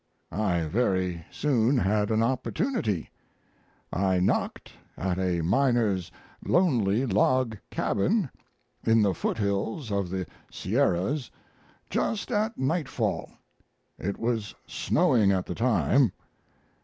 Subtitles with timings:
[0.31, 3.11] I very soon had an opportunity.
[3.93, 6.11] I knocked at a miner's
[6.43, 8.31] lonely log cabin
[8.83, 11.29] in the foothills of the Sierras
[11.91, 13.29] just at nightfall.
[13.99, 16.13] It was snowing at the time.